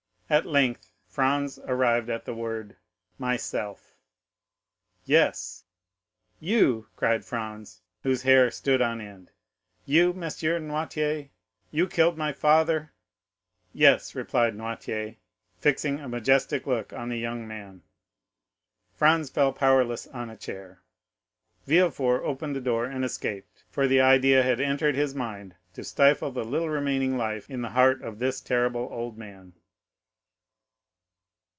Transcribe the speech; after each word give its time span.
At 0.33 0.45
length, 0.45 0.89
Franz 1.09 1.59
arrived 1.65 2.09
at 2.09 2.23
the 2.23 2.33
word 2.33 2.77
MYSELF. 3.19 3.97
40046m 5.01 5.01
"Yes!" 5.03 5.65
"You!" 6.39 6.87
cried 6.95 7.25
Franz, 7.25 7.81
whose 8.03 8.21
hair 8.21 8.49
stood 8.49 8.81
on 8.81 9.01
end; 9.01 9.31
"you, 9.85 10.11
M. 10.11 10.21
Noirtier—you 10.21 11.85
killed 11.89 12.17
my 12.17 12.31
father?" 12.31 12.93
"Yes!" 13.73 14.15
replied 14.15 14.55
Noirtier, 14.55 15.17
fixing 15.59 15.99
a 15.99 16.07
majestic 16.07 16.65
look 16.65 16.93
on 16.93 17.09
the 17.09 17.19
young 17.19 17.45
man. 17.45 17.81
Franz 18.95 19.29
fell 19.29 19.51
powerless 19.51 20.07
on 20.07 20.29
a 20.29 20.37
chair; 20.37 20.81
Villefort 21.67 22.23
opened 22.23 22.55
the 22.55 22.61
door 22.61 22.85
and 22.85 23.03
escaped, 23.03 23.65
for 23.69 23.85
the 23.85 23.99
idea 23.99 24.43
had 24.43 24.61
entered 24.61 24.95
his 24.95 25.13
mind 25.13 25.55
to 25.73 25.83
stifle 25.83 26.31
the 26.31 26.45
little 26.45 26.69
remaining 26.69 27.17
life 27.17 27.49
in 27.49 27.61
the 27.61 27.71
heart 27.71 28.01
of 28.01 28.19
this 28.19 28.39
terrible 28.39 28.87
old 28.93 29.17
man. 29.17 29.51